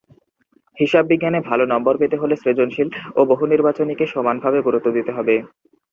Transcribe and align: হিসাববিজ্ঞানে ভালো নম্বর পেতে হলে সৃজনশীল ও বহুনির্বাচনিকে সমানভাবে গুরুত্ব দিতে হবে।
হিসাববিজ্ঞানে 0.77 1.39
ভালো 1.49 1.63
নম্বর 1.73 1.93
পেতে 2.01 2.15
হলে 2.17 2.35
সৃজনশীল 2.37 2.87
ও 3.15 3.21
বহুনির্বাচনিকে 3.31 4.05
সমানভাবে 4.07 4.59
গুরুত্ব 4.61 4.87
দিতে 4.97 5.11
হবে। 5.17 5.35